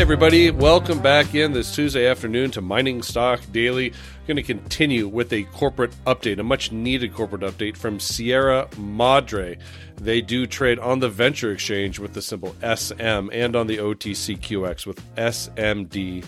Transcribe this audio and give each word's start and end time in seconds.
everybody, 0.00 0.50
welcome 0.50 0.98
back 1.02 1.34
in 1.34 1.52
this 1.52 1.74
Tuesday 1.74 2.06
afternoon 2.06 2.50
to 2.50 2.62
Mining 2.62 3.02
Stock 3.02 3.38
Daily. 3.52 3.92
Going 4.26 4.36
to 4.36 4.42
continue 4.42 5.06
with 5.06 5.30
a 5.34 5.42
corporate 5.42 5.92
update, 6.06 6.38
a 6.38 6.42
much 6.42 6.72
needed 6.72 7.12
corporate 7.12 7.42
update 7.42 7.76
from 7.76 8.00
Sierra 8.00 8.66
Madre. 8.78 9.58
They 9.96 10.22
do 10.22 10.46
trade 10.46 10.78
on 10.78 11.00
the 11.00 11.10
Venture 11.10 11.52
Exchange 11.52 11.98
with 11.98 12.14
the 12.14 12.22
symbol 12.22 12.56
SM 12.62 13.28
and 13.30 13.54
on 13.54 13.66
the 13.66 13.76
OTCQX 13.76 14.86
with 14.86 15.04
SMDRF. 15.16 16.24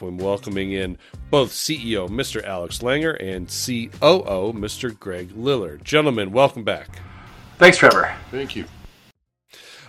When 0.00 0.16
welcoming 0.16 0.72
in 0.72 0.96
both 1.30 1.50
CEO 1.50 2.08
Mr. 2.08 2.42
Alex 2.42 2.78
Langer 2.78 3.20
and 3.20 3.48
COO 3.48 4.54
Mr. 4.54 4.98
Greg 4.98 5.30
Liller. 5.36 5.76
Gentlemen, 5.76 6.32
welcome 6.32 6.64
back. 6.64 7.00
Thanks, 7.58 7.76
Trevor. 7.76 8.14
Thank 8.30 8.56
you. 8.56 8.64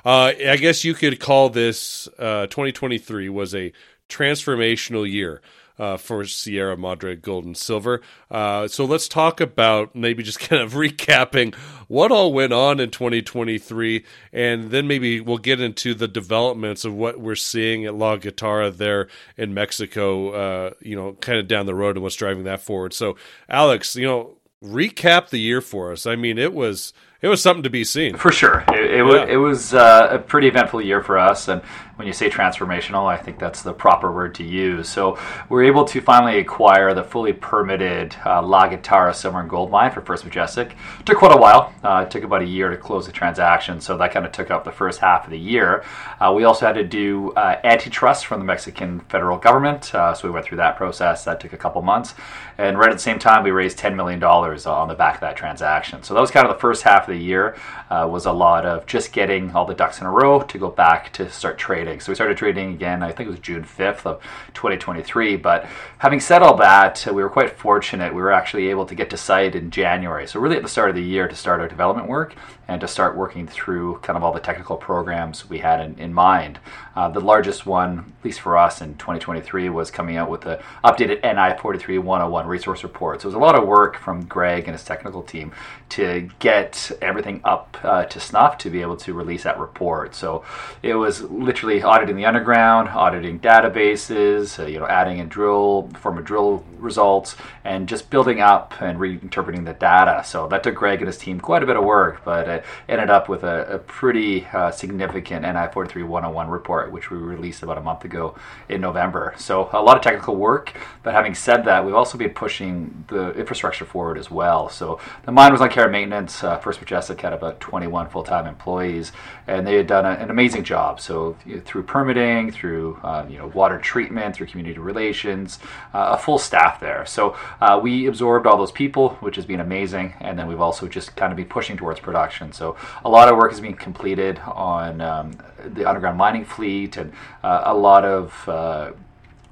Uh, 0.05 0.33
I 0.47 0.57
guess 0.57 0.83
you 0.83 0.93
could 0.93 1.19
call 1.19 1.49
this 1.49 2.07
uh, 2.19 2.47
2023 2.47 3.29
was 3.29 3.55
a 3.55 3.71
transformational 4.09 5.09
year 5.09 5.41
uh, 5.79 5.97
for 5.97 6.25
Sierra 6.25 6.77
Madre 6.77 7.15
Gold 7.15 7.45
and 7.45 7.57
Silver. 7.57 8.01
Uh, 8.29 8.67
so 8.67 8.85
let's 8.85 9.07
talk 9.07 9.41
about 9.41 9.95
maybe 9.95 10.23
just 10.23 10.39
kind 10.49 10.61
of 10.61 10.73
recapping 10.73 11.55
what 11.87 12.11
all 12.11 12.33
went 12.33 12.53
on 12.53 12.79
in 12.79 12.89
2023, 12.89 14.03
and 14.31 14.71
then 14.71 14.87
maybe 14.87 15.19
we'll 15.19 15.37
get 15.37 15.61
into 15.61 15.93
the 15.93 16.07
developments 16.07 16.85
of 16.85 16.93
what 16.93 17.19
we're 17.19 17.35
seeing 17.35 17.85
at 17.85 17.95
La 17.95 18.15
Guitarra 18.15 18.71
there 18.71 19.07
in 19.37 19.53
Mexico. 19.53 20.31
Uh, 20.31 20.71
you 20.81 20.95
know, 20.95 21.13
kind 21.13 21.39
of 21.39 21.47
down 21.47 21.65
the 21.65 21.75
road 21.75 21.95
and 21.95 22.03
what's 22.03 22.15
driving 22.15 22.43
that 22.43 22.61
forward. 22.61 22.93
So, 22.93 23.15
Alex, 23.49 23.95
you 23.95 24.05
know, 24.05 24.37
recap 24.63 25.29
the 25.29 25.39
year 25.39 25.61
for 25.61 25.91
us. 25.91 26.05
I 26.05 26.15
mean, 26.15 26.37
it 26.37 26.53
was 26.53 26.93
it 27.23 27.29
was 27.29 27.41
something 27.41 27.63
to 27.63 27.69
be 27.69 27.85
seen 27.85 28.17
for 28.17 28.31
sure. 28.31 28.65
It, 28.67 28.91
it, 28.91 28.97
yeah. 28.97 29.01
was, 29.01 29.29
it 29.29 29.37
was 29.37 29.73
uh, 29.73 30.09
a 30.11 30.19
pretty 30.19 30.47
eventful 30.49 30.81
year 30.81 31.01
for 31.01 31.17
us, 31.17 31.47
and 31.47 31.61
when 31.95 32.07
you 32.07 32.13
say 32.13 32.29
transformational, 32.29 33.05
I 33.05 33.17
think 33.17 33.39
that's 33.39 33.61
the 33.61 33.71
proper 33.71 34.11
word 34.11 34.35
to 34.35 34.43
use. 34.43 34.89
So 34.89 35.17
we're 35.47 35.63
able 35.63 35.85
to 35.85 36.01
finally 36.01 36.39
acquire 36.39 36.93
the 36.93 37.03
fully 37.03 37.33
permitted 37.33 38.15
uh, 38.25 38.41
La 38.41 38.67
Guitarra 38.67 39.13
silver 39.13 39.39
and 39.39 39.49
gold 39.49 39.71
mine 39.71 39.91
for 39.91 40.01
First 40.01 40.25
Majestic. 40.25 40.75
It 40.99 41.05
took 41.05 41.17
quite 41.17 41.33
a 41.33 41.37
while. 41.39 41.73
Uh, 41.83 42.03
it 42.05 42.11
took 42.11 42.23
about 42.23 42.41
a 42.41 42.45
year 42.45 42.69
to 42.69 42.77
close 42.77 43.05
the 43.05 43.11
transaction, 43.11 43.79
so 43.79 43.95
that 43.97 44.11
kind 44.11 44.25
of 44.25 44.31
took 44.31 44.51
up 44.51 44.65
the 44.65 44.71
first 44.71 44.99
half 44.99 45.23
of 45.23 45.31
the 45.31 45.39
year. 45.39 45.85
Uh, 46.19 46.33
we 46.35 46.43
also 46.43 46.65
had 46.65 46.73
to 46.73 46.83
do 46.83 47.31
uh, 47.33 47.59
antitrust 47.63 48.25
from 48.25 48.39
the 48.39 48.45
Mexican 48.45 48.99
federal 49.01 49.37
government, 49.37 49.95
uh, 49.95 50.13
so 50.13 50.27
we 50.27 50.33
went 50.33 50.45
through 50.45 50.57
that 50.57 50.75
process. 50.75 51.23
That 51.23 51.39
took 51.39 51.53
a 51.53 51.57
couple 51.57 51.81
months, 51.83 52.15
and 52.57 52.77
right 52.77 52.89
at 52.89 52.95
the 52.95 52.99
same 52.99 53.19
time, 53.19 53.43
we 53.43 53.51
raised 53.51 53.77
ten 53.77 53.95
million 53.95 54.19
dollars 54.19 54.65
on 54.65 54.89
the 54.89 54.95
back 54.95 55.15
of 55.15 55.21
that 55.21 55.37
transaction. 55.37 56.03
So 56.03 56.13
that 56.15 56.19
was 56.19 56.31
kind 56.31 56.45
of 56.45 56.53
the 56.53 56.59
first 56.59 56.81
half 56.81 57.07
of 57.07 57.12
the 57.12 57.12
year. 57.17 57.55
Uh, 57.89 58.07
was 58.09 58.25
a 58.25 58.31
lot 58.31 58.65
of 58.65 58.85
just 58.85 59.11
getting 59.11 59.51
all 59.51 59.65
the 59.65 59.75
ducks 59.75 59.99
in 59.99 60.07
a 60.07 60.11
row 60.11 60.41
to 60.41 60.57
go 60.57 60.69
back 60.69 61.11
to 61.13 61.29
start 61.29 61.57
trading 61.57 61.73
trading. 61.73 61.99
So 61.99 62.11
we 62.11 62.15
started 62.15 62.37
trading 62.37 62.73
again, 62.73 63.03
I 63.03 63.11
think 63.11 63.27
it 63.27 63.31
was 63.31 63.39
June 63.39 63.63
5th 63.63 64.05
of 64.05 64.21
2023. 64.53 65.37
But 65.37 65.65
having 65.97 66.19
said 66.19 66.41
all 66.41 66.55
that, 66.57 67.05
we 67.07 67.23
were 67.23 67.29
quite 67.29 67.51
fortunate. 67.51 68.13
We 68.13 68.21
were 68.21 68.31
actually 68.31 68.69
able 68.69 68.85
to 68.85 68.95
get 68.95 69.09
to 69.09 69.17
site 69.17 69.55
in 69.55 69.71
January. 69.71 70.27
So 70.27 70.39
really 70.39 70.55
at 70.55 70.61
the 70.61 70.69
start 70.69 70.89
of 70.89 70.95
the 70.95 71.03
year 71.03 71.27
to 71.27 71.35
start 71.35 71.59
our 71.59 71.67
development 71.67 72.07
work 72.07 72.35
and 72.67 72.79
to 72.79 72.87
start 72.87 73.17
working 73.17 73.47
through 73.47 73.99
kind 73.99 74.15
of 74.15 74.23
all 74.23 74.31
the 74.31 74.39
technical 74.39 74.77
programs 74.77 75.49
we 75.49 75.59
had 75.59 75.81
in, 75.81 75.97
in 75.99 76.13
mind. 76.13 76.59
Uh, 76.95 77.09
the 77.09 77.19
largest 77.19 77.65
one, 77.65 78.13
at 78.19 78.25
least 78.25 78.39
for 78.39 78.57
us 78.57 78.81
in 78.81 78.93
2023, 78.95 79.69
was 79.69 79.91
coming 79.91 80.15
out 80.15 80.29
with 80.29 80.41
the 80.41 80.61
updated 80.83 81.21
NI 81.23 81.57
43101 81.59 82.47
resource 82.47 82.83
report. 82.83 83.21
So 83.21 83.25
it 83.25 83.29
was 83.29 83.35
a 83.35 83.39
lot 83.39 83.55
of 83.55 83.67
work 83.67 83.97
from 83.97 84.25
Greg 84.25 84.65
and 84.65 84.73
his 84.73 84.83
technical 84.85 85.23
team 85.23 85.51
to 85.89 86.29
get 86.39 86.91
everything 87.01 87.41
up 87.43 87.77
uh, 87.83 88.05
to 88.05 88.19
snuff 88.19 88.57
to 88.59 88.69
be 88.69 88.81
able 88.81 88.97
to 88.97 89.13
release 89.13 89.43
that 89.43 89.59
report. 89.59 90.15
So 90.15 90.43
it 90.81 90.95
was 90.95 91.21
literally 91.21 91.81
auditing 91.81 92.15
the 92.15 92.25
underground, 92.25 92.89
auditing 92.89 93.39
databases, 93.39 94.59
uh, 94.59 94.65
you 94.65 94.79
know, 94.79 94.87
adding 94.87 95.19
a 95.19 95.25
drill, 95.25 95.89
form 95.99 96.17
of 96.17 96.25
drill 96.25 96.63
results, 96.77 97.35
and 97.63 97.87
just 97.87 98.09
building 98.09 98.41
up 98.41 98.73
and 98.81 98.99
reinterpreting 98.99 99.65
the 99.65 99.73
data. 99.73 100.23
So 100.25 100.47
that 100.49 100.63
took 100.63 100.75
Greg 100.75 100.99
and 100.99 101.07
his 101.07 101.17
team 101.17 101.39
quite 101.39 101.63
a 101.63 101.65
bit 101.65 101.75
of 101.75 101.83
work, 101.83 102.23
but 102.25 102.47
it 102.47 102.65
ended 102.87 103.09
up 103.09 103.29
with 103.29 103.43
a, 103.43 103.75
a 103.75 103.79
pretty 103.79 104.45
uh, 104.47 104.71
significant 104.71 105.43
NI 105.43 105.67
43101 105.71 106.49
report, 106.49 106.91
which 106.91 107.09
we 107.09 107.17
released 107.17 107.63
about 107.63 107.77
a 107.77 107.81
month 107.81 108.05
ago 108.05 108.35
in 108.69 108.81
November. 108.81 109.33
So 109.37 109.69
a 109.73 109.81
lot 109.81 109.97
of 109.97 110.03
technical 110.03 110.35
work, 110.35 110.73
but 111.03 111.13
having 111.13 111.33
said 111.35 111.65
that, 111.65 111.85
we've 111.85 111.95
also 111.95 112.17
been 112.17 112.31
pushing 112.31 113.05
the 113.07 113.31
infrastructure 113.31 113.85
forward 113.85 114.17
as 114.17 114.29
well. 114.29 114.69
So 114.69 114.99
the 115.25 115.31
mine 115.31 115.51
was 115.51 115.61
on 115.61 115.69
care 115.69 115.83
and 115.83 115.91
maintenance. 115.91 116.43
Uh, 116.43 116.57
First 116.57 116.79
Majestic 116.83 117.21
had 117.21 117.33
about 117.33 117.59
21 117.59 118.09
full-time 118.09 118.45
employees, 118.45 119.11
and 119.47 119.65
they 119.65 119.75
had 119.75 119.87
done 119.87 120.05
a, 120.05 120.09
an 120.09 120.29
amazing 120.29 120.63
job. 120.63 120.99
So 120.99 121.37
you 121.45 121.55
know, 121.55 121.61
through 121.65 121.83
permitting, 121.83 122.51
through 122.51 122.99
uh, 123.03 123.25
you 123.29 123.37
know 123.37 123.47
water 123.47 123.79
treatment, 123.79 124.35
through 124.35 124.47
community 124.47 124.77
relations, 124.77 125.59
uh, 125.93 126.09
a 126.11 126.17
full 126.17 126.37
staff 126.37 126.79
there. 126.79 127.05
So 127.05 127.37
uh, 127.61 127.79
we 127.81 128.07
absorbed 128.07 128.45
all 128.45 128.57
those 128.57 128.71
people, 128.71 129.09
which 129.21 129.37
has 129.37 129.45
been 129.45 129.61
amazing, 129.61 130.13
and 130.19 130.37
then 130.37 130.47
we've 130.47 130.61
also 130.61 130.87
just 130.87 131.15
kind 131.15 131.31
of 131.31 131.37
been 131.37 131.47
pushing 131.47 131.77
towards 131.77 131.99
production. 131.99 132.51
So 132.51 132.75
a 133.05 133.09
lot 133.09 133.29
of 133.29 133.37
work 133.37 133.53
is 133.53 133.61
being 133.61 133.75
completed 133.75 134.39
on 134.39 134.99
um, 134.99 135.37
the 135.65 135.85
underground 135.85 136.17
mining 136.17 136.45
fleet, 136.45 136.97
and 136.97 137.13
uh, 137.43 137.63
a 137.65 137.73
lot 137.73 138.03
of 138.03 138.49
uh, 138.49 138.91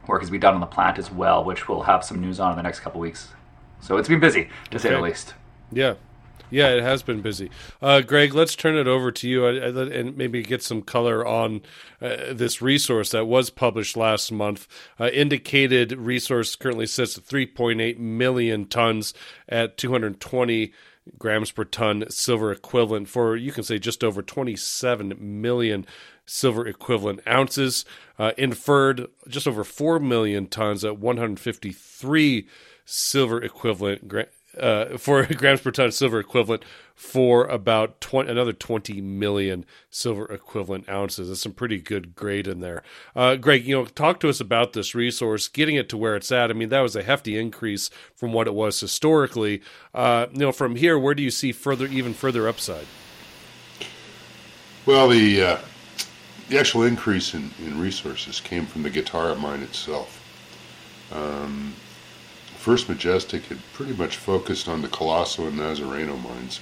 work 0.07 0.21
has 0.21 0.29
been 0.29 0.41
done 0.41 0.53
on 0.53 0.59
the 0.59 0.67
plant 0.67 0.99
as 0.99 1.09
well, 1.09 1.43
which 1.43 1.69
we'll 1.69 1.83
have 1.83 2.03
some 2.03 2.19
news 2.19 2.39
on 2.39 2.51
in 2.51 2.57
the 2.57 2.63
next 2.63 2.81
couple 2.81 2.99
weeks. 2.99 3.29
So 3.79 3.97
it's 3.97 4.09
been 4.09 4.19
busy, 4.19 4.43
to 4.69 4.77
okay. 4.77 4.77
say 4.77 4.89
the 4.89 5.01
least. 5.01 5.33
Yeah, 5.71 5.95
yeah, 6.51 6.69
it 6.69 6.83
has 6.83 7.01
been 7.01 7.21
busy. 7.21 7.49
Uh, 7.81 8.01
Greg, 8.01 8.35
let's 8.35 8.55
turn 8.55 8.77
it 8.77 8.87
over 8.87 9.11
to 9.11 9.27
you 9.27 9.45
and 9.47 10.17
maybe 10.17 10.43
get 10.43 10.61
some 10.61 10.81
color 10.81 11.25
on 11.25 11.61
uh, 12.01 12.33
this 12.33 12.61
resource 12.61 13.11
that 13.11 13.25
was 13.25 13.49
published 13.49 13.97
last 13.97 14.31
month. 14.31 14.67
Uh, 14.99 15.07
indicated 15.07 15.93
resource 15.93 16.55
currently 16.55 16.85
sits 16.85 17.17
at 17.17 17.23
3.8 17.23 17.97
million 17.97 18.65
tons 18.65 19.13
at 19.49 19.77
220 19.77 20.73
grams 21.17 21.51
per 21.51 21.63
ton 21.63 22.05
silver 22.09 22.51
equivalent 22.51 23.07
for, 23.07 23.35
you 23.35 23.51
can 23.51 23.63
say, 23.63 23.79
just 23.79 24.03
over 24.03 24.21
27 24.21 25.15
million 25.19 25.85
silver 26.25 26.67
equivalent 26.67 27.21
ounces. 27.27 27.85
Uh, 28.19 28.31
inferred 28.37 29.07
just 29.27 29.47
over 29.47 29.63
4 29.63 29.99
million 29.99 30.47
tons 30.47 30.85
at 30.85 30.99
153 30.99 32.47
silver 32.85 33.41
equivalent 33.41 34.07
uh, 34.59 34.97
for 34.97 35.25
grams 35.35 35.61
per 35.61 35.71
ton 35.71 35.91
silver 35.91 36.19
equivalent 36.19 36.63
for 36.95 37.45
about 37.45 37.99
20, 37.99 38.29
another 38.29 38.53
20 38.53 39.01
million 39.01 39.65
silver 39.89 40.25
equivalent 40.31 40.87
ounces. 40.87 41.29
That's 41.29 41.41
some 41.41 41.53
pretty 41.53 41.79
good 41.79 42.15
grade 42.15 42.47
in 42.47 42.59
there. 42.59 42.83
Uh, 43.15 43.35
Greg, 43.37 43.65
you 43.65 43.75
know, 43.75 43.85
talk 43.85 44.19
to 44.19 44.29
us 44.29 44.39
about 44.39 44.73
this 44.73 44.93
resource, 44.93 45.47
getting 45.47 45.75
it 45.75 45.89
to 45.89 45.97
where 45.97 46.15
it's 46.15 46.31
at. 46.31 46.51
I 46.51 46.53
mean, 46.53 46.69
that 46.69 46.81
was 46.81 46.95
a 46.95 47.03
hefty 47.03 47.37
increase 47.37 47.89
from 48.15 48.33
what 48.33 48.47
it 48.47 48.53
was 48.53 48.79
historically. 48.79 49.61
Uh, 49.95 50.27
you 50.31 50.39
know, 50.39 50.51
from 50.51 50.75
here, 50.75 50.99
where 50.99 51.15
do 51.15 51.23
you 51.23 51.31
see 51.31 51.51
further, 51.51 51.87
even 51.87 52.13
further 52.13 52.47
upside? 52.47 52.85
Well, 54.85 55.09
the 55.09 55.41
uh, 55.41 55.57
the 56.49 56.59
actual 56.59 56.83
increase 56.83 57.33
in, 57.33 57.49
in 57.65 57.79
resources 57.79 58.39
came 58.39 58.65
from 58.65 58.83
the 58.83 58.89
Guitarra 58.89 59.35
mine 59.35 59.61
itself. 59.61 60.17
Um, 61.11 61.73
First 62.61 62.89
Majestic 62.89 63.45
had 63.45 63.57
pretty 63.73 63.93
much 63.93 64.17
focused 64.17 64.69
on 64.69 64.83
the 64.83 64.87
Coloso 64.87 65.47
and 65.47 65.57
Nazareno 65.57 66.15
mines 66.21 66.59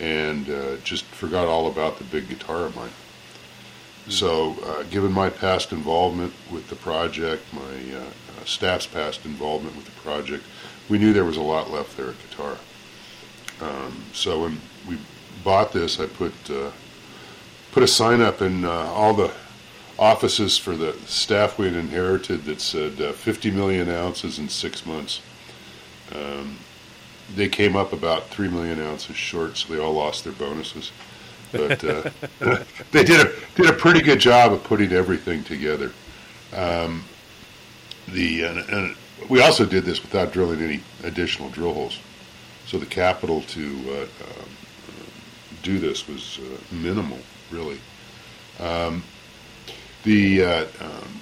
and 0.00 0.50
uh, 0.50 0.76
just 0.78 1.04
forgot 1.04 1.46
all 1.46 1.68
about 1.68 1.98
the 1.98 2.04
big 2.04 2.28
guitar 2.28 2.68
mine. 2.70 2.88
Mm-hmm. 2.88 4.10
So, 4.10 4.56
uh, 4.64 4.82
given 4.90 5.12
my 5.12 5.30
past 5.30 5.70
involvement 5.70 6.32
with 6.50 6.68
the 6.68 6.74
project, 6.74 7.44
my 7.52 7.60
uh, 7.96 8.00
uh, 8.00 8.44
staff's 8.44 8.88
past 8.88 9.24
involvement 9.24 9.76
with 9.76 9.84
the 9.84 10.00
project, 10.00 10.42
we 10.88 10.98
knew 10.98 11.12
there 11.12 11.24
was 11.24 11.36
a 11.36 11.42
lot 11.42 11.70
left 11.70 11.96
there 11.96 12.08
at 12.08 12.16
Guitar. 12.28 12.56
Um, 13.60 14.04
so 14.12 14.42
when 14.42 14.60
we 14.88 14.98
bought 15.44 15.72
this, 15.72 16.00
I 16.00 16.06
put 16.06 16.34
uh, 16.50 16.72
put 17.70 17.84
a 17.84 17.86
sign 17.86 18.20
up 18.20 18.42
in 18.42 18.64
uh, 18.64 18.68
all 18.68 19.14
the 19.14 19.32
offices 19.98 20.58
for 20.58 20.76
the 20.76 20.92
staff 21.06 21.58
we 21.58 21.66
had 21.66 21.76
inherited 21.76 22.44
that 22.44 22.60
said 22.60 23.00
uh, 23.00 23.12
50 23.12 23.50
million 23.50 23.88
ounces 23.88 24.38
in 24.38 24.48
six 24.48 24.84
months. 24.84 25.20
Um, 26.14 26.58
they 27.34 27.48
came 27.48 27.76
up 27.76 27.92
about 27.92 28.28
3 28.28 28.48
million 28.48 28.80
ounces 28.80 29.16
short, 29.16 29.56
so 29.56 29.72
they 29.72 29.80
all 29.80 29.94
lost 29.94 30.24
their 30.24 30.32
bonuses. 30.32 30.92
But 31.52 31.84
uh, 31.84 32.10
they 32.90 33.04
did 33.04 33.26
a, 33.26 33.32
did 33.54 33.70
a 33.70 33.72
pretty 33.72 34.02
good 34.02 34.18
job 34.18 34.52
of 34.52 34.64
putting 34.64 34.92
everything 34.92 35.44
together. 35.44 35.92
Um, 36.52 37.04
the 38.08 38.44
and, 38.44 38.58
and 38.58 38.96
we 39.28 39.40
also 39.40 39.64
did 39.64 39.84
this 39.84 40.02
without 40.02 40.32
drilling 40.32 40.60
any 40.60 40.82
additional 41.04 41.48
drill 41.50 41.72
holes. 41.72 41.98
So 42.66 42.78
the 42.78 42.86
capital 42.86 43.42
to 43.42 43.62
uh, 43.88 44.02
um, 44.02 44.48
do 45.62 45.78
this 45.78 46.08
was 46.08 46.38
uh, 46.40 46.74
minimal, 46.74 47.18
really. 47.50 47.78
Um, 48.60 49.02
the 50.04 50.42
uh, 50.42 50.64
um, 50.80 51.20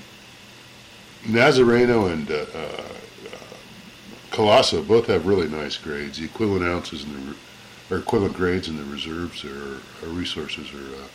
Nazareno 1.25 2.13
and 2.13 2.31
uh, 2.31 2.47
uh, 2.55 2.83
both 4.83 5.07
have 5.07 5.27
really 5.27 5.49
nice 5.49 5.77
grades. 5.77 6.19
The 6.19 6.25
equivalent 6.25 6.65
ounces 6.65 7.05
and 7.05 7.15
the 7.15 7.37
or 7.91 7.99
equivalent 7.99 8.35
grades 8.35 8.69
in 8.69 8.77
the 8.77 8.85
reserves 8.85 9.45
or, 9.45 9.81
or 10.03 10.09
resources 10.09 10.73
are 10.73 11.09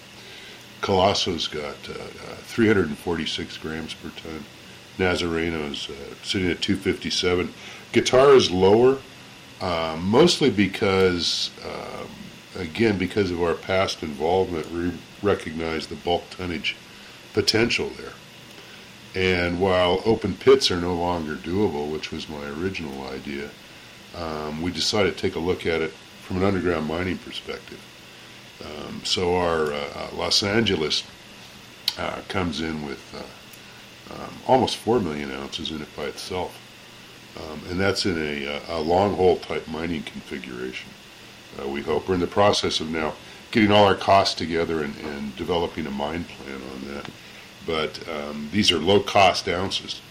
Coloso's 0.81 1.47
got 1.47 1.75
uh, 1.89 2.35
346 2.43 3.57
grams 3.57 3.93
per 3.95 4.09
ton. 4.09 4.43
Nazareno's 4.97 5.89
uh, 5.89 5.93
sitting 6.23 6.49
at 6.49 6.61
257. 6.61 7.53
Guitar 7.91 8.33
is 8.33 8.51
lower, 8.51 8.99
uh, 9.61 9.97
mostly 9.99 10.49
because, 10.49 11.51
um, 11.65 12.61
again, 12.61 12.97
because 12.97 13.31
of 13.31 13.41
our 13.41 13.55
past 13.55 14.03
involvement, 14.03 14.71
we 14.71 14.91
recognize 15.21 15.87
the 15.87 15.95
bulk 15.95 16.29
tonnage 16.29 16.75
potential 17.37 17.91
there. 17.97 18.13
And 19.13 19.61
while 19.61 20.01
open 20.05 20.33
pits 20.35 20.71
are 20.71 20.81
no 20.81 20.95
longer 20.95 21.35
doable, 21.35 21.91
which 21.91 22.11
was 22.11 22.27
my 22.27 22.43
original 22.47 23.07
idea, 23.09 23.51
um, 24.15 24.63
we 24.63 24.71
decided 24.71 25.15
to 25.15 25.21
take 25.21 25.35
a 25.35 25.39
look 25.39 25.67
at 25.67 25.79
it 25.79 25.91
from 26.23 26.37
an 26.37 26.43
underground 26.43 26.87
mining 26.87 27.19
perspective. 27.19 27.79
Um, 28.65 29.01
so 29.03 29.35
our 29.35 29.71
uh, 29.71 29.89
uh 29.95 30.09
Los 30.15 30.41
Angeles 30.41 31.03
uh, 31.99 32.21
comes 32.27 32.59
in 32.59 32.83
with 32.87 33.03
uh, 33.13 34.15
um, 34.15 34.33
almost 34.47 34.77
4 34.77 34.99
million 34.99 35.31
ounces 35.31 35.69
in 35.69 35.79
it 35.79 35.95
by 35.95 36.05
itself. 36.05 36.59
Um, 37.37 37.61
and 37.69 37.79
that's 37.79 38.07
in 38.07 38.17
a, 38.17 38.47
uh, 38.47 38.79
a, 38.79 38.81
long 38.81 39.15
hole 39.15 39.37
type 39.37 39.67
mining 39.67 40.01
configuration. 40.01 40.89
Uh, 41.61 41.67
we 41.67 41.83
hope 41.83 42.07
we're 42.07 42.15
in 42.15 42.19
the 42.19 42.25
process 42.25 42.79
of 42.79 42.89
now 42.89 43.13
getting 43.51 43.71
all 43.71 43.85
our 43.85 43.95
costs 43.95 44.33
together 44.33 44.81
and, 44.83 44.95
and 44.97 45.35
developing 45.35 45.85
a 45.85 45.91
mine 45.91 46.23
plan 46.23 46.61
on 46.73 46.93
that. 46.93 47.09
But 47.67 48.07
um, 48.09 48.49
these 48.51 48.71
are 48.71 48.79
low 48.79 49.01
cost 49.01 49.47
ounces 49.47 50.01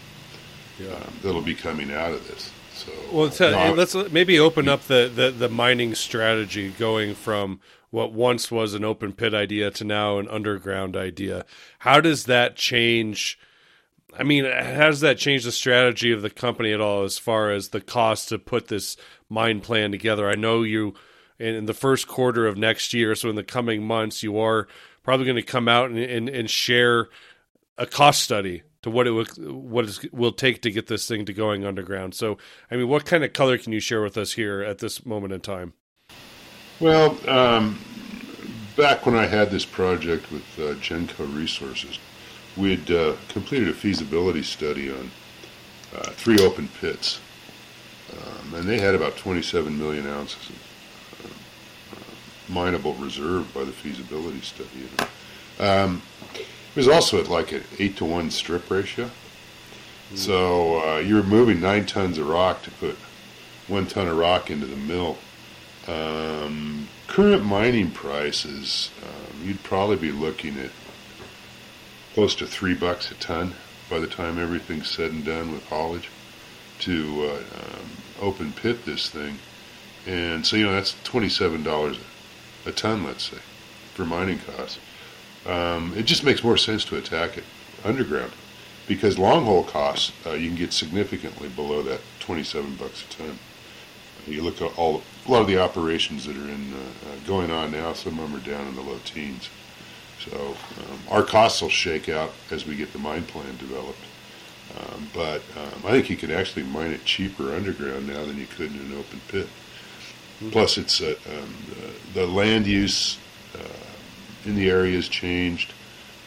yeah. 0.79 0.93
um, 0.93 1.13
that'll 1.21 1.41
be 1.41 1.55
coming 1.55 1.91
out 1.91 2.13
of 2.13 2.27
this. 2.27 2.51
So, 2.73 2.91
well, 3.11 3.31
no, 3.39 3.73
let's 3.73 3.95
maybe 4.11 4.39
open 4.39 4.69
up 4.69 4.83
the, 4.83 5.11
the, 5.13 5.31
the 5.31 5.49
mining 5.49 5.95
strategy 5.95 6.69
going 6.69 7.15
from 7.15 7.59
what 7.89 8.13
once 8.13 8.51
was 8.51 8.73
an 8.73 8.85
open 8.85 9.13
pit 9.13 9.33
idea 9.33 9.71
to 9.71 9.83
now 9.83 10.19
an 10.19 10.27
underground 10.27 10.95
idea. 10.95 11.45
How 11.79 11.99
does 11.99 12.25
that 12.25 12.55
change? 12.55 13.39
I 14.17 14.23
mean, 14.23 14.45
how 14.45 14.87
does 14.87 14.99
that 14.99 15.17
change 15.17 15.43
the 15.43 15.51
strategy 15.51 16.11
of 16.11 16.21
the 16.21 16.29
company 16.29 16.71
at 16.71 16.81
all 16.81 17.03
as 17.03 17.17
far 17.17 17.51
as 17.51 17.69
the 17.69 17.81
cost 17.81 18.29
to 18.29 18.37
put 18.37 18.67
this 18.67 18.95
mine 19.27 19.61
plan 19.61 19.91
together? 19.91 20.29
I 20.29 20.35
know 20.35 20.61
you 20.61 20.93
in 21.39 21.65
the 21.65 21.73
first 21.73 22.07
quarter 22.07 22.45
of 22.45 22.57
next 22.57 22.93
year, 22.93 23.15
so 23.15 23.29
in 23.29 23.35
the 23.35 23.43
coming 23.43 23.83
months, 23.83 24.21
you 24.21 24.37
are 24.39 24.67
probably 25.03 25.25
going 25.25 25.35
to 25.35 25.41
come 25.41 25.67
out 25.67 25.89
and, 25.89 25.97
and, 25.97 26.29
and 26.29 26.49
share 26.49 27.09
a 27.77 27.85
cost 27.85 28.21
study 28.21 28.63
to 28.81 28.89
what 28.89 29.07
it 29.07 29.11
will, 29.11 29.25
what 29.25 29.85
it 29.85 30.13
will 30.13 30.31
take 30.31 30.61
to 30.61 30.71
get 30.71 30.87
this 30.87 31.07
thing 31.07 31.25
to 31.25 31.33
going 31.33 31.65
underground. 31.65 32.15
So, 32.15 32.37
I 32.71 32.75
mean, 32.75 32.87
what 32.87 33.05
kind 33.05 33.23
of 33.23 33.33
color 33.33 33.57
can 33.57 33.73
you 33.73 33.79
share 33.79 34.01
with 34.01 34.17
us 34.17 34.33
here 34.33 34.61
at 34.61 34.79
this 34.79 35.05
moment 35.05 35.33
in 35.33 35.41
time? 35.41 35.73
Well, 36.79 37.17
um, 37.29 37.79
back 38.75 39.05
when 39.05 39.15
I 39.15 39.25
had 39.25 39.49
this 39.49 39.65
project 39.65 40.31
with 40.31 40.43
uh, 40.59 40.75
Genco 40.75 41.35
Resources, 41.35 41.99
we 42.55 42.75
had 42.75 42.91
uh, 42.91 43.15
completed 43.29 43.69
a 43.69 43.73
feasibility 43.73 44.43
study 44.43 44.91
on 44.91 45.11
uh, 45.95 46.09
three 46.11 46.39
open 46.39 46.69
pits, 46.79 47.19
um, 48.13 48.53
and 48.55 48.69
they 48.69 48.79
had 48.79 48.95
about 48.95 49.17
27 49.17 49.77
million 49.77 50.07
ounces 50.07 50.49
of 50.49 51.25
uh, 51.93 52.53
mineable 52.53 52.93
reserve 52.95 53.51
by 53.53 53.63
the 53.63 53.71
feasibility 53.71 54.41
study. 54.41 54.87
Um, 55.59 56.01
was 56.77 56.87
also 56.87 57.19
at 57.19 57.27
like 57.27 57.51
an 57.51 57.63
eight 57.79 57.97
to 57.97 58.05
one 58.05 58.31
strip 58.31 58.69
ratio. 58.69 59.09
Mm. 60.13 60.17
So 60.17 60.87
uh, 60.87 60.99
you're 60.99 61.23
moving 61.23 61.59
nine 61.59 61.85
tons 61.85 62.17
of 62.17 62.27
rock 62.27 62.63
to 62.63 62.71
put 62.71 62.95
one 63.67 63.87
ton 63.87 64.07
of 64.07 64.17
rock 64.17 64.49
into 64.49 64.65
the 64.65 64.77
mill 64.77 65.17
um, 65.87 66.89
current 67.07 67.45
mining 67.45 67.91
prices, 67.91 68.91
um, 69.03 69.47
you'd 69.47 69.63
probably 69.63 69.95
be 69.95 70.11
looking 70.11 70.59
at 70.59 70.71
close 72.13 72.35
to 72.35 72.45
three 72.45 72.73
bucks 72.73 73.09
a 73.11 73.15
ton 73.15 73.55
by 73.89 73.99
the 73.99 74.07
time 74.07 74.37
everything's 74.37 74.89
said 74.89 75.11
and 75.11 75.23
done 75.23 75.53
with 75.53 75.65
haulage 75.69 76.09
to 76.79 77.29
uh, 77.29 77.57
um, 77.59 77.89
open 78.19 78.51
pit 78.51 78.85
this 78.85 79.09
thing. 79.09 79.37
And 80.05 80.45
so, 80.45 80.57
you 80.57 80.65
know, 80.65 80.73
that's 80.73 80.93
$27 81.05 81.97
a 82.65 82.71
ton, 82.71 83.03
let's 83.03 83.29
say, 83.29 83.37
for 83.93 84.05
mining 84.05 84.39
costs. 84.39 84.79
Um, 85.47 85.93
it 85.95 86.03
just 86.03 86.23
makes 86.23 86.43
more 86.43 86.57
sense 86.57 86.83
to 86.85 86.97
attack 86.97 87.37
it 87.37 87.45
underground 87.83 88.33
because 88.87 89.17
long 89.17 89.45
hole 89.45 89.63
costs, 89.63 90.11
uh, 90.25 90.31
you 90.31 90.49
can 90.49 90.57
get 90.57 90.73
significantly 90.73 91.49
below 91.49 91.81
that 91.83 92.01
27 92.19 92.75
bucks 92.75 93.03
a 93.03 93.07
ton. 93.09 93.39
You 94.25 94.41
look 94.41 94.61
at 94.61 94.77
all 94.77 95.03
a 95.25 95.31
lot 95.31 95.41
of 95.41 95.47
the 95.47 95.57
operations 95.57 96.25
that 96.25 96.35
are 96.35 96.49
in 96.49 96.73
uh, 96.73 96.77
uh, 96.77 97.15
going 97.25 97.49
on 97.49 97.71
now. 97.71 97.93
Some 97.93 98.19
of 98.19 98.29
them 98.29 98.39
are 98.39 98.45
down 98.45 98.67
in 98.67 98.75
the 98.75 98.81
low 98.81 98.99
teens. 99.05 99.49
So 100.19 100.55
um, 100.79 100.99
our 101.09 101.23
costs 101.23 101.61
will 101.61 101.69
shake 101.69 102.09
out 102.09 102.33
as 102.51 102.65
we 102.65 102.75
get 102.75 102.91
the 102.91 102.99
mine 102.99 103.23
plan 103.23 103.55
developed. 103.57 103.99
Um, 104.77 105.09
but 105.13 105.41
um, 105.55 105.85
I 105.85 105.91
think 105.91 106.09
you 106.09 106.17
can 106.17 106.31
actually 106.31 106.63
mine 106.63 106.91
it 106.91 107.05
cheaper 107.05 107.55
underground 107.55 108.07
now 108.07 108.25
than 108.25 108.37
you 108.37 108.47
could 108.47 108.71
in 108.71 108.79
an 108.79 108.97
open 108.97 109.21
pit. 109.29 109.45
Mm-hmm. 109.45 110.49
Plus, 110.49 110.77
it's 110.77 111.01
uh, 111.01 111.15
um, 111.29 111.55
the, 112.13 112.19
the, 112.19 112.27
land 112.27 112.67
use 112.67 113.17
uh, 113.55 113.59
in 114.45 114.55
the 114.55 114.69
area 114.69 114.95
has 114.95 115.07
changed. 115.07 115.73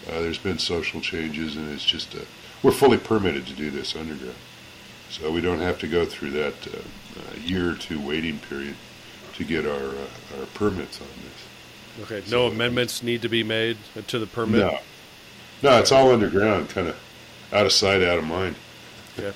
Uh, 0.08 0.20
there's 0.20 0.38
been 0.38 0.58
social 0.58 1.00
changes, 1.00 1.56
and 1.56 1.70
it's 1.72 1.84
just 1.84 2.14
uh, 2.14 2.20
we're 2.62 2.70
fully 2.70 2.98
permitted 2.98 3.46
to 3.46 3.54
do 3.54 3.70
this 3.70 3.94
underground, 3.94 4.36
so 5.08 5.30
we 5.30 5.40
don't 5.40 5.60
have 5.60 5.78
to 5.78 5.88
go 5.88 6.04
through 6.04 6.30
that 6.30 6.54
year 7.44 7.70
or 7.70 7.74
two 7.74 8.00
waiting 8.00 8.38
period 8.38 8.76
to 9.34 9.44
get 9.44 9.66
our 9.66 9.72
uh, 9.72 10.40
our 10.40 10.46
permits 10.54 11.00
on 11.00 11.08
this. 11.24 12.04
Okay, 12.04 12.26
so, 12.26 12.36
no 12.36 12.46
amendments 12.46 13.02
need 13.02 13.22
to 13.22 13.28
be 13.28 13.42
made 13.42 13.76
to 14.06 14.18
the 14.18 14.26
permit. 14.26 14.60
No, 14.60 14.78
no, 15.62 15.78
it's 15.78 15.92
all 15.92 16.12
underground, 16.12 16.68
kind 16.70 16.88
of 16.88 16.96
out 17.52 17.66
of 17.66 17.72
sight, 17.72 18.02
out 18.02 18.18
of 18.18 18.24
mind. 18.24 18.56
Yeah. 19.18 19.32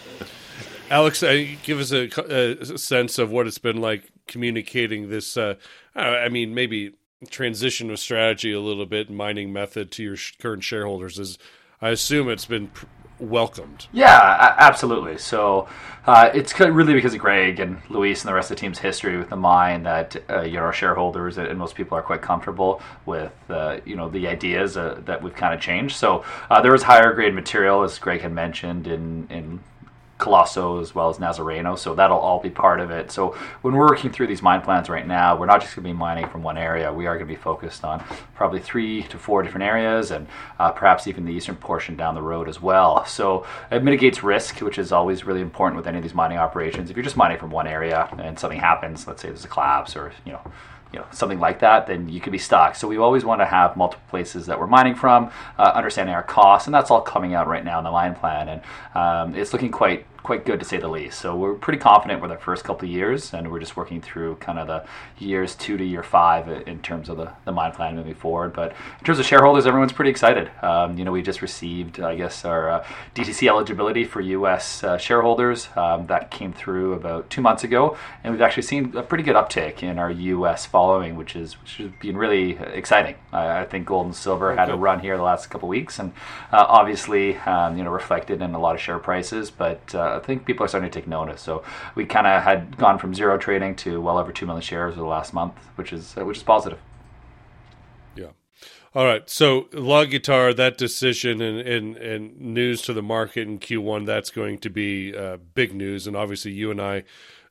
Alex, 0.90 1.22
uh, 1.22 1.46
give 1.62 1.80
us 1.80 1.92
a, 1.92 2.08
a, 2.30 2.78
sense 2.78 3.18
of 3.18 3.30
what 3.30 3.46
it's 3.46 3.58
been 3.58 3.78
like 3.80 4.10
communicating 4.26 5.08
this. 5.08 5.36
Uh, 5.36 5.54
I 5.96 6.28
mean, 6.28 6.54
maybe 6.54 6.92
transition 7.26 7.90
of 7.90 7.98
strategy 7.98 8.52
a 8.52 8.60
little 8.60 8.86
bit, 8.86 9.10
mining 9.10 9.52
method 9.52 9.90
to 9.92 10.02
your 10.02 10.16
current 10.40 10.64
shareholders. 10.64 11.18
Is 11.18 11.38
I 11.80 11.90
assume 11.90 12.28
it's 12.28 12.46
been 12.46 12.68
pr- 12.68 12.86
welcomed. 13.18 13.86
Yeah, 13.92 14.54
absolutely. 14.58 15.18
So 15.18 15.68
uh, 16.06 16.30
it's 16.34 16.58
really 16.58 16.94
because 16.94 17.14
of 17.14 17.20
Greg 17.20 17.60
and 17.60 17.80
Luis 17.88 18.22
and 18.22 18.28
the 18.28 18.34
rest 18.34 18.50
of 18.50 18.56
the 18.56 18.60
team's 18.60 18.78
history 18.78 19.16
with 19.16 19.30
the 19.30 19.36
mine 19.36 19.84
that 19.84 20.16
uh, 20.28 20.42
you 20.42 20.54
know 20.54 20.60
our 20.60 20.72
shareholders 20.72 21.38
and 21.38 21.58
most 21.58 21.74
people 21.74 21.96
are 21.96 22.02
quite 22.02 22.22
comfortable 22.22 22.80
with 23.06 23.32
uh, 23.48 23.78
you 23.84 23.96
know 23.96 24.08
the 24.08 24.26
ideas 24.26 24.76
uh, 24.76 25.00
that 25.04 25.22
we've 25.22 25.34
kind 25.34 25.54
of 25.54 25.60
changed. 25.60 25.96
So 25.96 26.24
uh, 26.50 26.60
there 26.60 26.72
was 26.72 26.82
higher 26.82 27.12
grade 27.14 27.34
material, 27.34 27.82
as 27.82 27.98
Greg 27.98 28.20
had 28.20 28.32
mentioned, 28.32 28.86
in 28.86 29.26
in 29.30 29.60
Coloso 30.18 30.80
as 30.80 30.94
well 30.94 31.10
as 31.10 31.18
Nazareno, 31.18 31.76
so 31.76 31.94
that'll 31.94 32.18
all 32.18 32.40
be 32.40 32.50
part 32.50 32.80
of 32.80 32.90
it. 32.90 33.10
So 33.10 33.36
when 33.62 33.74
we're 33.74 33.88
working 33.88 34.12
through 34.12 34.28
these 34.28 34.42
mine 34.42 34.60
plans 34.60 34.88
right 34.88 35.06
now, 35.06 35.36
we're 35.36 35.46
not 35.46 35.60
just 35.60 35.74
going 35.74 35.84
to 35.84 35.88
be 35.88 35.98
mining 35.98 36.28
from 36.28 36.42
one 36.42 36.56
area. 36.56 36.92
We 36.92 37.06
are 37.06 37.16
going 37.16 37.26
to 37.26 37.34
be 37.34 37.40
focused 37.40 37.84
on 37.84 38.02
probably 38.34 38.60
three 38.60 39.02
to 39.04 39.18
four 39.18 39.42
different 39.42 39.64
areas, 39.64 40.12
and 40.12 40.28
uh, 40.58 40.70
perhaps 40.70 41.08
even 41.08 41.24
the 41.24 41.32
eastern 41.32 41.56
portion 41.56 41.96
down 41.96 42.14
the 42.14 42.22
road 42.22 42.48
as 42.48 42.62
well. 42.62 43.04
So 43.06 43.44
it 43.70 43.82
mitigates 43.82 44.22
risk, 44.22 44.60
which 44.60 44.78
is 44.78 44.92
always 44.92 45.24
really 45.24 45.40
important 45.40 45.76
with 45.76 45.86
any 45.88 45.98
of 45.98 46.02
these 46.04 46.14
mining 46.14 46.38
operations. 46.38 46.90
If 46.90 46.96
you're 46.96 47.04
just 47.04 47.16
mining 47.16 47.38
from 47.38 47.50
one 47.50 47.66
area 47.66 48.08
and 48.18 48.38
something 48.38 48.60
happens, 48.60 49.06
let's 49.08 49.20
say 49.20 49.28
there's 49.28 49.44
a 49.44 49.48
collapse 49.48 49.96
or 49.96 50.12
you 50.24 50.32
know 50.32 50.52
you 50.94 51.00
know 51.00 51.06
something 51.10 51.40
like 51.40 51.58
that, 51.58 51.88
then 51.88 52.08
you 52.08 52.20
could 52.20 52.30
be 52.30 52.38
stuck. 52.38 52.76
So 52.76 52.86
we 52.86 52.98
always 52.98 53.24
want 53.24 53.40
to 53.40 53.46
have 53.46 53.76
multiple 53.76 54.06
places 54.08 54.46
that 54.46 54.60
we're 54.60 54.68
mining 54.68 54.94
from, 54.94 55.32
uh, 55.58 55.72
understanding 55.74 56.14
our 56.14 56.22
costs, 56.22 56.68
and 56.68 56.74
that's 56.74 56.88
all 56.88 57.00
coming 57.00 57.34
out 57.34 57.48
right 57.48 57.64
now 57.64 57.78
in 57.78 57.84
the 57.84 57.90
mine 57.90 58.14
plan, 58.14 58.48
and 58.48 58.60
um, 58.94 59.34
it's 59.34 59.52
looking 59.52 59.72
quite 59.72 60.06
quite 60.24 60.46
good 60.46 60.58
to 60.58 60.64
say 60.64 60.78
the 60.78 60.88
least. 60.88 61.20
So 61.20 61.36
we're 61.36 61.54
pretty 61.54 61.78
confident 61.78 62.22
with 62.22 62.30
our 62.30 62.38
first 62.38 62.64
couple 62.64 62.88
of 62.88 62.90
years, 62.90 63.34
and 63.34 63.52
we're 63.52 63.60
just 63.60 63.76
working 63.76 64.00
through 64.00 64.36
kind 64.36 64.58
of 64.58 64.66
the 64.66 64.84
years 65.22 65.54
two 65.54 65.76
to 65.76 65.84
year 65.84 66.02
five 66.02 66.48
in 66.66 66.80
terms 66.80 67.10
of 67.10 67.18
the, 67.18 67.30
the 67.44 67.52
mine 67.52 67.72
plan 67.72 67.94
moving 67.94 68.14
forward. 68.14 68.54
But 68.54 68.72
in 68.98 69.04
terms 69.04 69.18
of 69.18 69.26
shareholders, 69.26 69.66
everyone's 69.66 69.92
pretty 69.92 70.10
excited. 70.10 70.50
Um, 70.62 70.96
you 70.96 71.04
know, 71.04 71.12
we 71.12 71.20
just 71.20 71.42
received, 71.42 72.00
I 72.00 72.16
guess, 72.16 72.42
our 72.46 72.70
uh, 72.70 72.86
DTC 73.14 73.46
eligibility 73.46 74.04
for 74.04 74.22
U.S. 74.22 74.82
Uh, 74.82 74.96
shareholders. 74.96 75.68
Um, 75.76 76.06
that 76.06 76.30
came 76.30 76.54
through 76.54 76.94
about 76.94 77.28
two 77.28 77.42
months 77.42 77.62
ago, 77.62 77.96
and 78.24 78.32
we've 78.32 78.42
actually 78.42 78.62
seen 78.62 78.96
a 78.96 79.02
pretty 79.02 79.24
good 79.24 79.36
uptick 79.36 79.82
in 79.82 79.98
our 79.98 80.10
U.S. 80.10 80.64
following, 80.64 81.16
which 81.16 81.36
is 81.36 81.60
which 81.60 81.76
has 81.76 81.90
been 82.00 82.16
really 82.16 82.52
exciting. 82.72 83.16
I, 83.30 83.60
I 83.60 83.64
think 83.66 83.86
gold 83.86 84.06
and 84.06 84.16
silver 84.16 84.52
okay. 84.52 84.60
had 84.60 84.70
a 84.70 84.76
run 84.76 85.00
here 85.00 85.18
the 85.18 85.22
last 85.22 85.50
couple 85.50 85.68
of 85.68 85.70
weeks, 85.70 85.98
and 85.98 86.14
uh, 86.50 86.64
obviously, 86.66 87.36
um, 87.36 87.76
you 87.76 87.84
know, 87.84 87.90
reflected 87.90 88.40
in 88.40 88.54
a 88.54 88.58
lot 88.58 88.74
of 88.74 88.80
share 88.80 88.98
prices, 88.98 89.50
but 89.50 89.94
uh, 89.94 90.13
I 90.14 90.20
think 90.20 90.46
people 90.46 90.64
are 90.64 90.68
starting 90.68 90.90
to 90.90 90.98
take 91.00 91.08
notice. 91.08 91.40
So 91.40 91.62
we 91.94 92.04
kind 92.04 92.26
of 92.26 92.42
had 92.42 92.76
gone 92.76 92.98
from 92.98 93.14
zero 93.14 93.38
trading 93.38 93.76
to 93.76 94.00
well 94.00 94.18
over 94.18 94.32
two 94.32 94.46
million 94.46 94.62
shares 94.62 94.92
over 94.92 95.02
the 95.02 95.06
last 95.06 95.32
month, 95.32 95.54
which 95.76 95.92
is 95.92 96.16
uh, 96.16 96.24
which 96.24 96.38
is 96.38 96.42
positive. 96.42 96.78
Yeah. 98.14 98.30
All 98.94 99.04
right. 99.04 99.28
So 99.28 99.68
La 99.72 100.04
Guitar, 100.04 100.54
that 100.54 100.78
decision 100.78 101.40
and, 101.40 101.60
and, 101.60 101.96
and 101.96 102.40
news 102.40 102.82
to 102.82 102.92
the 102.92 103.02
market 103.02 103.48
in 103.48 103.58
Q1, 103.58 104.06
that's 104.06 104.30
going 104.30 104.58
to 104.58 104.70
be 104.70 105.16
uh, 105.16 105.38
big 105.54 105.74
news. 105.74 106.06
And 106.06 106.16
obviously, 106.16 106.52
you 106.52 106.70
and 106.70 106.80
I 106.80 107.04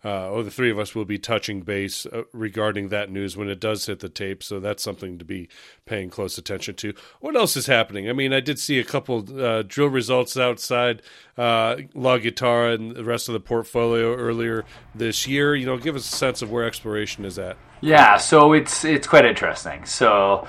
uh, 0.05 0.29
or 0.29 0.43
the 0.43 0.51
three 0.51 0.69
of 0.69 0.77
us 0.77 0.93
will 0.93 1.05
be 1.05 1.17
touching 1.17 1.61
base 1.61 2.05
uh, 2.05 2.23
regarding 2.33 2.89
that 2.89 3.09
news 3.09 3.37
when 3.37 3.49
it 3.49 3.59
does 3.59 3.85
hit 3.85 3.99
the 3.99 4.09
tape. 4.09 4.43
So 4.43 4.59
that's 4.59 4.83
something 4.83 5.17
to 5.17 5.25
be 5.25 5.47
paying 5.85 6.09
close 6.09 6.37
attention 6.37 6.75
to. 6.75 6.93
What 7.19 7.35
else 7.35 7.55
is 7.55 7.67
happening? 7.67 8.09
I 8.09 8.13
mean, 8.13 8.33
I 8.33 8.39
did 8.39 8.59
see 8.59 8.79
a 8.79 8.83
couple 8.83 9.41
uh, 9.41 9.63
drill 9.63 9.87
results 9.87 10.37
outside 10.37 11.01
uh, 11.37 11.77
La 11.93 12.17
Guitarra 12.17 12.73
and 12.73 12.95
the 12.95 13.03
rest 13.03 13.29
of 13.29 13.33
the 13.33 13.39
portfolio 13.39 14.15
earlier 14.15 14.65
this 14.93 15.27
year. 15.27 15.55
You 15.55 15.65
know, 15.65 15.77
give 15.77 15.95
us 15.95 16.11
a 16.11 16.15
sense 16.15 16.41
of 16.41 16.51
where 16.51 16.65
exploration 16.65 17.25
is 17.25 17.39
at. 17.39 17.57
Yeah, 17.81 18.17
so 18.17 18.53
it's 18.53 18.85
it's 18.85 19.07
quite 19.07 19.25
interesting. 19.25 19.85
So 19.85 20.47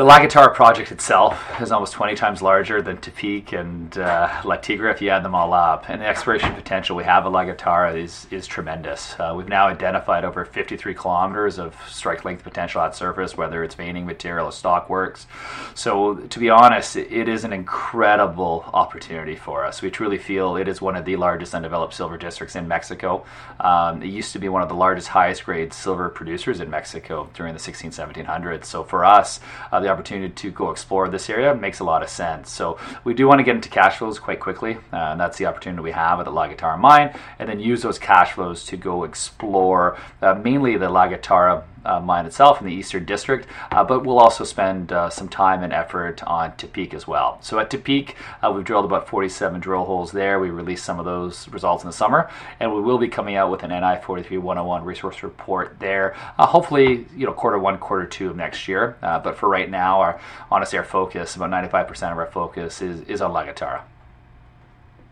the 0.00 0.04
La 0.04 0.18
Guitarra 0.18 0.54
project 0.54 0.92
itself 0.92 1.60
is 1.60 1.70
almost 1.70 1.92
20 1.92 2.14
times 2.14 2.40
larger 2.40 2.80
than 2.80 2.96
Tepic 2.96 3.52
and 3.52 3.98
uh, 3.98 4.40
La 4.46 4.56
Tigra 4.56 4.90
if 4.90 5.02
you 5.02 5.10
add 5.10 5.22
them 5.22 5.34
all 5.34 5.52
up. 5.52 5.90
And 5.90 6.00
the 6.00 6.06
exploration 6.06 6.54
potential 6.54 6.96
we 6.96 7.04
have 7.04 7.26
at 7.26 7.32
La 7.32 7.44
Guitarra 7.44 7.94
is, 7.94 8.26
is 8.30 8.46
tremendous. 8.46 9.14
Uh, 9.20 9.34
we've 9.36 9.50
now 9.50 9.66
identified 9.66 10.24
over 10.24 10.46
53 10.46 10.94
kilometers 10.94 11.58
of 11.58 11.76
strike 11.86 12.24
length 12.24 12.44
potential 12.44 12.80
at 12.80 12.96
surface, 12.96 13.36
whether 13.36 13.62
it's 13.62 13.74
veining 13.74 14.06
material 14.06 14.46
or 14.46 14.52
stockworks. 14.52 15.26
So, 15.74 16.14
to 16.14 16.38
be 16.38 16.48
honest, 16.48 16.96
it 16.96 17.28
is 17.28 17.44
an 17.44 17.52
incredible 17.52 18.64
opportunity 18.72 19.36
for 19.36 19.66
us. 19.66 19.82
We 19.82 19.90
truly 19.90 20.16
feel 20.16 20.56
it 20.56 20.66
is 20.66 20.80
one 20.80 20.96
of 20.96 21.04
the 21.04 21.16
largest 21.16 21.54
undeveloped 21.54 21.92
silver 21.92 22.16
districts 22.16 22.56
in 22.56 22.66
Mexico. 22.66 23.26
Um, 23.60 24.02
it 24.02 24.08
used 24.08 24.32
to 24.32 24.38
be 24.38 24.48
one 24.48 24.62
of 24.62 24.70
the 24.70 24.74
largest, 24.74 25.08
highest 25.08 25.44
grade 25.44 25.74
silver 25.74 26.08
producers 26.08 26.60
in 26.60 26.70
Mexico 26.70 27.28
during 27.34 27.52
the 27.52 27.60
16, 27.60 27.90
1700s. 27.90 28.64
So, 28.64 28.82
for 28.82 29.04
us, 29.04 29.40
uh, 29.70 29.78
the 29.80 29.89
opportunity 29.90 30.32
to 30.32 30.50
go 30.50 30.70
explore 30.70 31.08
this 31.08 31.28
area 31.28 31.54
makes 31.54 31.80
a 31.80 31.84
lot 31.84 32.02
of 32.02 32.08
sense. 32.08 32.50
So 32.50 32.78
we 33.04 33.14
do 33.14 33.26
want 33.26 33.40
to 33.40 33.44
get 33.44 33.56
into 33.56 33.68
cash 33.68 33.98
flows 33.98 34.18
quite 34.18 34.40
quickly, 34.40 34.78
uh, 34.92 34.96
and 35.12 35.20
that's 35.20 35.38
the 35.38 35.46
opportunity 35.46 35.82
we 35.82 35.92
have 35.92 36.18
at 36.20 36.24
the 36.24 36.30
La 36.30 36.48
Guitarra 36.48 36.78
mine, 36.78 37.14
and 37.38 37.48
then 37.48 37.60
use 37.60 37.82
those 37.82 37.98
cash 37.98 38.32
flows 38.32 38.64
to 38.66 38.76
go 38.76 39.04
explore 39.04 39.98
uh, 40.22 40.34
mainly 40.34 40.76
the 40.76 40.88
La 40.88 41.06
Guitarra 41.08 41.64
mine 42.00 42.26
itself 42.26 42.60
in 42.60 42.66
the 42.66 42.72
Eastern 42.74 43.04
District, 43.04 43.46
uh, 43.70 43.84
but 43.84 44.04
we'll 44.04 44.18
also 44.18 44.44
spend 44.44 44.92
uh, 44.92 45.10
some 45.10 45.28
time 45.28 45.62
and 45.62 45.72
effort 45.72 46.22
on 46.24 46.52
Tepic 46.52 46.94
as 46.94 47.06
well. 47.06 47.38
So 47.40 47.58
at 47.58 47.70
uh, 47.70 48.52
we've 48.54 48.64
drilled 48.64 48.84
about 48.84 49.08
47 49.08 49.60
drill 49.60 49.84
holes 49.84 50.12
there. 50.12 50.38
We 50.38 50.50
released 50.50 50.84
some 50.84 50.98
of 50.98 51.04
those 51.04 51.48
results 51.48 51.82
in 51.82 51.88
the 51.88 51.94
summer, 51.94 52.30
and 52.58 52.74
we 52.74 52.80
will 52.80 52.98
be 52.98 53.08
coming 53.08 53.36
out 53.36 53.50
with 53.50 53.62
an 53.62 53.70
NI 53.70 54.00
43-101 54.00 54.84
resource 54.84 55.22
report 55.22 55.76
there, 55.78 56.14
uh, 56.38 56.46
hopefully, 56.46 57.06
you 57.16 57.26
know, 57.26 57.32
quarter 57.32 57.58
one, 57.58 57.78
quarter 57.78 58.06
two 58.06 58.30
of 58.30 58.36
next 58.36 58.68
year. 58.68 58.96
Uh, 59.02 59.18
but 59.18 59.36
for 59.36 59.48
right 59.48 59.70
now, 59.70 60.00
our 60.00 60.20
honestly, 60.50 60.78
our 60.78 60.84
focus, 60.84 61.36
about 61.36 61.50
95% 61.50 62.12
of 62.12 62.18
our 62.18 62.26
focus 62.26 62.82
is, 62.82 63.00
is 63.02 63.20
on 63.20 63.32
La 63.32 63.44
Guitarra. 63.44 63.84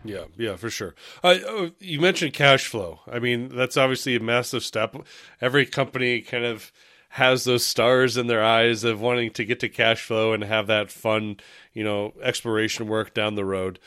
Yeah, 0.09 0.23
yeah, 0.37 0.55
for 0.55 0.71
sure. 0.71 0.95
Uh, 1.23 1.37
oh, 1.45 1.71
you 1.79 2.01
mentioned 2.01 2.33
cash 2.33 2.65
flow. 2.65 3.01
I 3.07 3.19
mean, 3.19 3.49
that's 3.49 3.77
obviously 3.77 4.15
a 4.15 4.19
massive 4.19 4.63
step. 4.63 4.95
Every 5.39 5.67
company 5.67 6.21
kind 6.21 6.45
of 6.45 6.71
has 7.09 7.43
those 7.43 7.63
stars 7.63 8.17
in 8.17 8.25
their 8.25 8.43
eyes 8.43 8.83
of 8.83 8.99
wanting 9.01 9.31
to 9.31 9.45
get 9.45 9.59
to 9.59 9.69
cash 9.69 10.01
flow 10.01 10.33
and 10.33 10.43
have 10.43 10.65
that 10.67 10.91
fun, 10.91 11.37
you 11.73 11.83
know, 11.83 12.13
exploration 12.23 12.87
work 12.87 13.13
down 13.13 13.35
the 13.35 13.45
road 13.45 13.79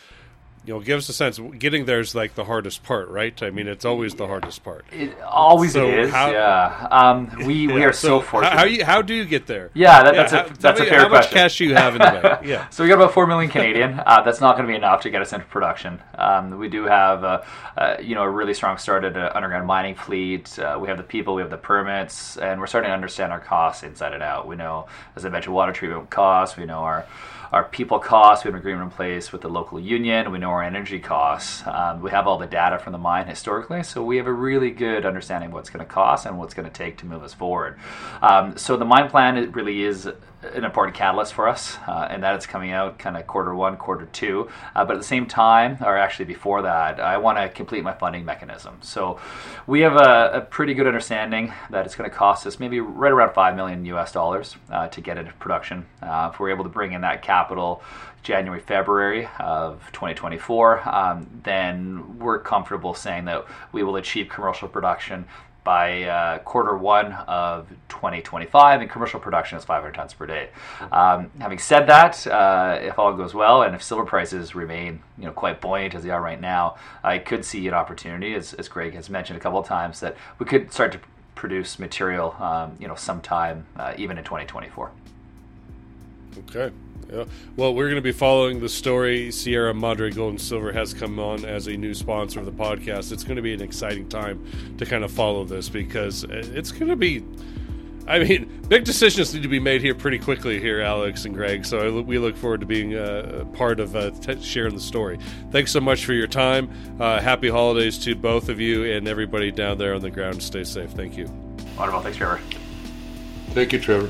you 0.64 0.72
know, 0.72 0.80
give 0.80 0.98
us 0.98 1.08
a 1.08 1.12
sense. 1.12 1.40
Getting 1.58 1.86
there 1.86 1.98
is 1.98 2.14
like 2.14 2.34
the 2.34 2.44
hardest 2.44 2.84
part, 2.84 3.08
right? 3.08 3.40
I 3.42 3.50
mean, 3.50 3.66
it's 3.66 3.84
always 3.84 4.14
the 4.14 4.26
hardest 4.28 4.62
part. 4.62 4.84
It 4.92 5.20
always 5.22 5.72
so 5.72 5.88
is. 5.88 6.10
How, 6.10 6.30
yeah. 6.30 6.88
Um, 6.90 7.46
we 7.46 7.66
yeah, 7.66 7.74
we 7.74 7.84
are 7.84 7.92
so, 7.92 8.20
so 8.20 8.20
fortunate. 8.20 8.56
How, 8.56 8.64
you, 8.64 8.84
how 8.84 9.02
do 9.02 9.14
you 9.14 9.24
get 9.24 9.46
there? 9.46 9.70
Yeah, 9.74 10.04
that, 10.04 10.14
yeah 10.14 10.26
that's 10.26 10.50
a 10.50 10.60
that's 10.60 10.80
a 10.80 10.84
fair 10.84 11.00
how 11.00 11.08
question. 11.08 11.10
How 11.10 11.18
much 11.18 11.30
cash 11.30 11.58
do 11.58 11.64
you 11.64 11.74
have 11.74 11.94
in 11.94 11.98
the 11.98 12.20
bank? 12.20 12.46
Yeah. 12.52 12.68
so 12.70 12.82
we 12.82 12.88
got 12.88 12.96
about 12.96 13.12
four 13.12 13.26
million 13.26 13.50
Canadian. 13.50 14.00
Uh, 14.04 14.22
that's 14.22 14.40
not 14.40 14.56
going 14.56 14.66
to 14.66 14.72
be 14.72 14.76
enough 14.76 15.00
to 15.02 15.10
get 15.10 15.22
us 15.22 15.32
into 15.32 15.46
production. 15.46 16.00
Um, 16.22 16.58
we 16.58 16.68
do 16.68 16.84
have 16.84 17.24
a, 17.24 17.46
uh, 17.76 17.96
you 18.00 18.14
know 18.14 18.22
a 18.22 18.30
really 18.30 18.54
strong 18.54 18.78
start 18.78 19.04
at 19.04 19.16
an 19.16 19.30
underground 19.34 19.66
mining 19.66 19.94
fleet. 19.94 20.58
Uh, 20.58 20.78
we 20.80 20.88
have 20.88 20.96
the 20.96 21.02
people, 21.02 21.34
we 21.34 21.42
have 21.42 21.50
the 21.50 21.56
permits, 21.56 22.36
and 22.36 22.60
we're 22.60 22.66
starting 22.66 22.88
to 22.90 22.94
understand 22.94 23.32
our 23.32 23.40
costs 23.40 23.82
inside 23.82 24.12
and 24.14 24.22
out. 24.22 24.46
We 24.46 24.56
know, 24.56 24.86
as 25.16 25.24
I 25.26 25.28
mentioned, 25.28 25.54
water 25.54 25.72
treatment 25.72 26.10
costs. 26.10 26.56
We 26.56 26.64
know 26.64 26.78
our 26.78 27.06
our 27.52 27.64
people 27.64 27.98
costs. 27.98 28.44
We 28.44 28.48
have 28.48 28.54
an 28.54 28.60
agreement 28.60 28.84
in 28.84 28.90
place 28.90 29.30
with 29.30 29.42
the 29.42 29.48
local 29.48 29.78
union. 29.78 30.32
We 30.32 30.38
know 30.38 30.48
our 30.50 30.62
energy 30.62 30.98
costs. 30.98 31.62
Um, 31.66 32.00
we 32.00 32.10
have 32.10 32.26
all 32.26 32.38
the 32.38 32.46
data 32.46 32.78
from 32.78 32.92
the 32.92 32.98
mine 32.98 33.26
historically, 33.26 33.82
so 33.82 34.02
we 34.02 34.16
have 34.16 34.26
a 34.26 34.32
really 34.32 34.70
good 34.70 35.04
understanding 35.04 35.50
of 35.50 35.54
what's 35.54 35.68
going 35.68 35.84
to 35.84 35.92
cost 35.92 36.24
and 36.24 36.38
what's 36.38 36.54
going 36.54 36.66
to 36.66 36.72
take 36.72 36.96
to 36.98 37.06
move 37.06 37.22
us 37.22 37.34
forward. 37.34 37.78
Um, 38.22 38.56
so 38.56 38.78
the 38.78 38.86
mine 38.86 39.10
plan 39.10 39.36
it 39.36 39.54
really 39.54 39.82
is 39.82 40.08
an 40.42 40.64
important 40.64 40.96
catalyst 40.96 41.34
for 41.34 41.48
us, 41.48 41.76
uh, 41.86 42.08
and 42.10 42.22
that 42.22 42.34
it's 42.34 42.46
coming 42.46 42.72
out 42.72 42.98
kind 42.98 43.16
of 43.16 43.26
quarter 43.26 43.54
one, 43.54 43.76
quarter 43.76 44.06
two. 44.06 44.48
Uh, 44.74 44.84
but 44.84 44.94
at 44.94 44.98
the 44.98 45.06
same 45.06 45.26
time, 45.26 45.78
or 45.80 45.96
actually 45.96 46.24
before 46.24 46.62
that, 46.62 47.00
I 47.00 47.18
want 47.18 47.38
to 47.38 47.48
complete 47.48 47.84
my 47.84 47.92
funding 47.92 48.24
mechanism. 48.24 48.78
So 48.80 49.20
we 49.66 49.80
have 49.80 49.96
a, 49.96 50.30
a 50.34 50.40
pretty 50.40 50.74
good 50.74 50.86
understanding 50.86 51.52
that 51.70 51.86
it's 51.86 51.94
going 51.94 52.10
to 52.10 52.14
cost 52.14 52.46
us 52.46 52.58
maybe 52.58 52.80
right 52.80 53.12
around 53.12 53.34
five 53.34 53.56
million 53.56 53.84
US 53.86 54.12
dollars 54.12 54.56
uh, 54.70 54.88
to 54.88 55.00
get 55.00 55.18
into 55.18 55.32
production. 55.34 55.86
Uh, 56.02 56.30
if 56.32 56.40
we're 56.40 56.50
able 56.50 56.64
to 56.64 56.70
bring 56.70 56.92
in 56.92 57.02
that 57.02 57.22
capital 57.22 57.82
January, 58.22 58.60
February 58.60 59.28
of 59.40 59.82
2024, 59.92 60.88
um, 60.88 61.26
then 61.42 62.18
we're 62.18 62.38
comfortable 62.38 62.94
saying 62.94 63.24
that 63.24 63.44
we 63.72 63.82
will 63.82 63.96
achieve 63.96 64.28
commercial 64.28 64.68
production 64.68 65.26
by 65.64 66.02
uh, 66.04 66.38
quarter 66.38 66.76
one 66.76 67.12
of 67.12 67.68
2025, 67.88 68.80
and 68.80 68.90
commercial 68.90 69.20
production 69.20 69.58
is 69.58 69.64
500 69.64 69.94
tons 69.94 70.12
per 70.12 70.26
day. 70.26 70.48
Um, 70.90 71.30
having 71.40 71.58
said 71.58 71.86
that, 71.86 72.26
uh, 72.26 72.78
if 72.82 72.98
all 72.98 73.12
goes 73.14 73.32
well, 73.32 73.62
and 73.62 73.74
if 73.74 73.82
silver 73.82 74.04
prices 74.04 74.54
remain, 74.54 75.02
you 75.18 75.26
know, 75.26 75.32
quite 75.32 75.60
buoyant 75.60 75.94
as 75.94 76.02
they 76.02 76.10
are 76.10 76.20
right 76.20 76.40
now, 76.40 76.76
I 77.04 77.18
could 77.18 77.44
see 77.44 77.66
an 77.68 77.74
opportunity, 77.74 78.34
as, 78.34 78.54
as 78.54 78.68
Greg 78.68 78.94
has 78.94 79.08
mentioned 79.08 79.36
a 79.36 79.40
couple 79.40 79.58
of 79.58 79.66
times, 79.66 80.00
that 80.00 80.16
we 80.38 80.46
could 80.46 80.72
start 80.72 80.92
to 80.92 81.00
produce 81.34 81.78
material, 81.78 82.34
um, 82.40 82.76
you 82.78 82.88
know, 82.88 82.94
sometime 82.94 83.66
uh, 83.76 83.94
even 83.96 84.18
in 84.18 84.24
2024. 84.24 84.90
Okay. 86.38 86.72
Yeah. 87.12 87.24
Well, 87.56 87.74
we're 87.74 87.86
going 87.86 87.96
to 87.96 88.02
be 88.02 88.12
following 88.12 88.60
the 88.60 88.68
story. 88.68 89.30
Sierra 89.30 89.74
Madre 89.74 90.10
Gold 90.10 90.30
and 90.30 90.40
Silver 90.40 90.72
has 90.72 90.94
come 90.94 91.18
on 91.18 91.44
as 91.44 91.66
a 91.66 91.76
new 91.76 91.92
sponsor 91.92 92.40
of 92.40 92.46
the 92.46 92.52
podcast. 92.52 93.12
It's 93.12 93.22
going 93.22 93.36
to 93.36 93.42
be 93.42 93.52
an 93.52 93.60
exciting 93.60 94.08
time 94.08 94.46
to 94.78 94.86
kind 94.86 95.04
of 95.04 95.10
follow 95.10 95.44
this 95.44 95.68
because 95.68 96.24
it's 96.24 96.72
going 96.72 96.88
to 96.88 96.96
be. 96.96 97.24
I 98.08 98.18
mean, 98.18 98.64
big 98.66 98.84
decisions 98.84 99.32
need 99.32 99.42
to 99.44 99.48
be 99.48 99.60
made 99.60 99.80
here 99.80 99.94
pretty 99.94 100.18
quickly 100.18 100.58
here, 100.58 100.80
Alex 100.80 101.24
and 101.24 101.34
Greg. 101.34 101.64
So 101.64 102.00
we 102.02 102.18
look 102.18 102.36
forward 102.36 102.60
to 102.60 102.66
being 102.66 102.94
a 102.94 103.46
part 103.52 103.78
of 103.78 103.94
uh, 103.94 104.10
t- 104.10 104.40
sharing 104.42 104.74
the 104.74 104.80
story. 104.80 105.18
Thanks 105.50 105.70
so 105.70 105.80
much 105.80 106.04
for 106.04 106.12
your 106.12 106.26
time. 106.26 106.68
Uh, 106.98 107.20
happy 107.20 107.48
holidays 107.48 107.98
to 107.98 108.16
both 108.16 108.48
of 108.48 108.58
you 108.58 108.90
and 108.90 109.06
everybody 109.06 109.52
down 109.52 109.78
there 109.78 109.94
on 109.94 110.00
the 110.00 110.10
ground. 110.10 110.42
Stay 110.42 110.64
safe. 110.64 110.90
Thank 110.90 111.16
you. 111.16 111.26
Wonderful. 111.76 112.00
Thanks, 112.00 112.18
Trevor. 112.18 112.40
Thank 113.50 113.72
you, 113.72 113.78
Trevor. 113.78 114.08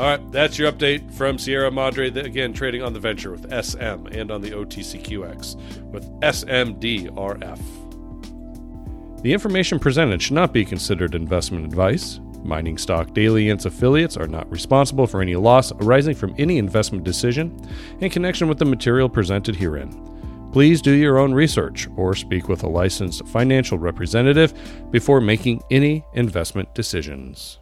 All 0.00 0.06
right, 0.06 0.32
that's 0.32 0.58
your 0.58 0.72
update 0.72 1.12
from 1.12 1.38
Sierra 1.38 1.70
Madre. 1.70 2.08
Again, 2.08 2.54
trading 2.54 2.80
on 2.82 2.94
the 2.94 2.98
venture 2.98 3.30
with 3.32 3.42
SM 3.42 4.06
and 4.06 4.30
on 4.30 4.40
the 4.40 4.52
OTCQX 4.52 5.90
with 5.92 6.10
SMDRF. 6.22 7.60
The 9.22 9.34
information 9.34 9.78
presented 9.78 10.22
should 10.22 10.32
not 10.32 10.54
be 10.54 10.64
considered 10.64 11.14
investment 11.14 11.66
advice. 11.66 12.18
Mining 12.42 12.78
Stock 12.78 13.12
Daily 13.12 13.50
and 13.50 13.58
its 13.58 13.66
affiliates 13.66 14.16
are 14.16 14.26
not 14.26 14.50
responsible 14.50 15.06
for 15.06 15.20
any 15.20 15.36
loss 15.36 15.70
arising 15.70 16.14
from 16.14 16.34
any 16.38 16.56
investment 16.56 17.04
decision 17.04 17.54
in 18.00 18.08
connection 18.08 18.48
with 18.48 18.56
the 18.56 18.64
material 18.64 19.10
presented 19.10 19.54
herein. 19.54 19.92
Please 20.50 20.80
do 20.80 20.92
your 20.92 21.18
own 21.18 21.34
research 21.34 21.88
or 21.98 22.14
speak 22.14 22.48
with 22.48 22.62
a 22.62 22.68
licensed 22.68 23.28
financial 23.28 23.76
representative 23.76 24.54
before 24.90 25.20
making 25.20 25.60
any 25.70 26.02
investment 26.14 26.74
decisions. 26.74 27.59